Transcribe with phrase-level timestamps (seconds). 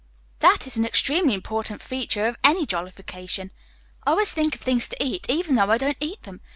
[0.39, 3.51] "That is an extremely important feature of any jollification.
[4.03, 6.41] I always think of things to eat, even though I don't eat them.